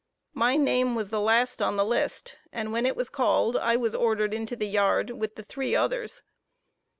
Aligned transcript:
My 0.33 0.55
name 0.57 0.95
was 0.95 1.11
the 1.11 1.21
last 1.21 1.61
on 1.61 1.77
the 1.77 1.85
list, 1.85 2.35
and 2.51 2.71
when 2.73 2.87
it 2.87 2.95
was 2.95 3.07
called 3.07 3.55
I 3.55 3.75
was 3.75 3.93
ordered 3.93 4.33
into 4.33 4.55
the 4.55 4.65
yard 4.65 5.11
with 5.11 5.35
the 5.35 5.43
three 5.43 5.75
others. 5.75 6.23